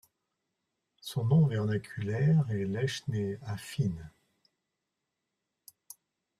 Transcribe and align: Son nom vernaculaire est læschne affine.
Son 1.01 1.25
nom 1.25 1.45
vernaculaire 1.45 2.43
est 2.49 2.65
læschne 2.65 3.37
affine. 3.45 4.09